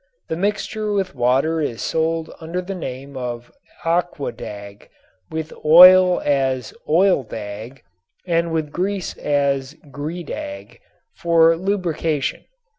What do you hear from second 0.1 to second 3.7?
The mixture with water is sold under the name of